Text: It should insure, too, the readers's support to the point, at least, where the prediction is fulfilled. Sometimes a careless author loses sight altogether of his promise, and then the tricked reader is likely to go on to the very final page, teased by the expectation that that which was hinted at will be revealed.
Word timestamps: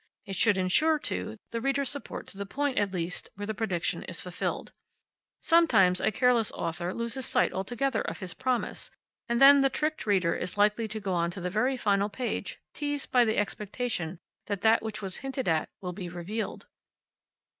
It 0.25 0.35
should 0.35 0.57
insure, 0.57 0.97
too, 0.97 1.37
the 1.51 1.61
readers's 1.61 1.91
support 1.91 2.25
to 2.29 2.37
the 2.39 2.45
point, 2.47 2.79
at 2.79 2.91
least, 2.91 3.29
where 3.35 3.45
the 3.45 3.53
prediction 3.53 4.01
is 4.05 4.19
fulfilled. 4.19 4.73
Sometimes 5.41 5.99
a 6.01 6.11
careless 6.11 6.51
author 6.53 6.91
loses 6.91 7.27
sight 7.27 7.53
altogether 7.53 8.01
of 8.01 8.17
his 8.17 8.33
promise, 8.33 8.89
and 9.29 9.39
then 9.39 9.61
the 9.61 9.69
tricked 9.69 10.07
reader 10.07 10.33
is 10.33 10.57
likely 10.57 10.87
to 10.87 10.99
go 10.99 11.13
on 11.13 11.29
to 11.29 11.39
the 11.39 11.51
very 11.51 11.77
final 11.77 12.09
page, 12.09 12.59
teased 12.73 13.11
by 13.11 13.23
the 13.23 13.37
expectation 13.37 14.17
that 14.47 14.61
that 14.61 14.81
which 14.81 15.03
was 15.03 15.17
hinted 15.17 15.47
at 15.47 15.69
will 15.81 15.93
be 15.93 16.09
revealed. 16.09 16.65